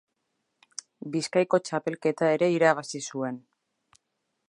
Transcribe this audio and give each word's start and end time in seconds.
Bizkaiko 1.17 1.61
Txapelketa 1.67 2.33
ere 2.39 2.51
irabazi 2.57 3.07
zuen. 3.13 3.41